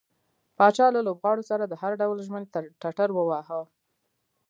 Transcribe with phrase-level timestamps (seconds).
[0.57, 2.47] پاچا له لوبغاړو سره د هر ډول ژمنې
[2.81, 3.61] ټټر واوهه.